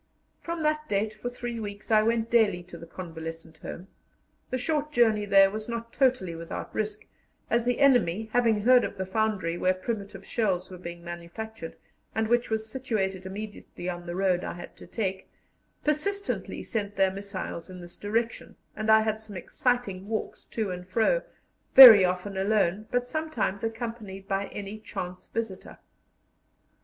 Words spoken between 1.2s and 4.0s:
three weeks I went daily to the convalescent home.